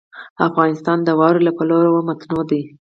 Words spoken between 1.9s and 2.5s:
متنوع